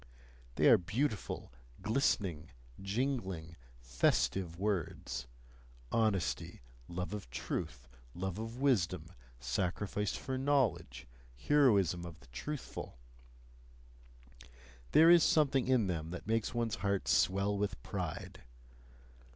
They 0.55 0.67
are 0.67 0.79
beautiful, 0.79 1.53
glistening, 1.83 2.49
jingling, 2.81 3.55
festive 3.77 4.57
words: 4.57 5.27
honesty, 5.91 6.63
love 6.87 7.13
of 7.13 7.29
truth, 7.29 7.87
love 8.15 8.39
of 8.39 8.59
wisdom, 8.59 9.11
sacrifice 9.39 10.15
for 10.15 10.39
knowledge, 10.39 11.07
heroism 11.35 12.03
of 12.03 12.19
the 12.19 12.27
truthful 12.31 12.97
there 14.91 15.11
is 15.11 15.23
something 15.23 15.67
in 15.67 15.85
them 15.85 16.09
that 16.09 16.25
makes 16.25 16.51
one's 16.51 16.77
heart 16.77 17.07
swell 17.07 17.55
with 17.55 17.79
pride. 17.83 18.41